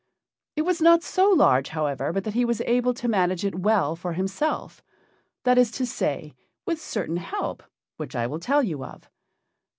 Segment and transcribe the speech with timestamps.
[0.55, 3.95] It was not so large, however, but that he was able to manage it well
[3.95, 4.81] for himself
[5.43, 6.33] that is to say,
[6.65, 7.61] with certain help
[7.97, 9.07] which I will tell you of.